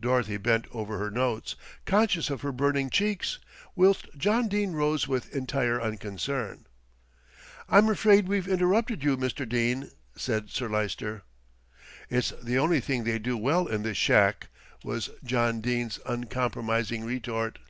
Dorothy 0.00 0.36
bent 0.36 0.66
over 0.72 0.98
her 0.98 1.12
notes, 1.12 1.54
conscious 1.86 2.28
of 2.28 2.40
her 2.40 2.50
burning 2.50 2.90
cheeks, 2.90 3.38
whilst 3.76 4.08
John 4.18 4.48
Dene 4.48 4.72
rose 4.72 5.06
with 5.06 5.32
entire 5.32 5.80
unconcern. 5.80 6.66
"I'm 7.68 7.88
afraid 7.88 8.26
we've 8.26 8.48
interrupted 8.48 9.04
you, 9.04 9.16
Mr. 9.16 9.48
Dene," 9.48 9.92
said 10.16 10.50
Sir 10.50 10.68
Lyster. 10.68 11.22
"It's 12.08 12.32
the 12.42 12.58
one 12.58 12.80
thing 12.80 13.04
they 13.04 13.20
do 13.20 13.36
well 13.36 13.68
in 13.68 13.84
this 13.84 13.96
shack," 13.96 14.48
was 14.82 15.08
John 15.22 15.60
Dene's 15.60 16.00
uncompromising 16.04 17.04
retort. 17.04 17.60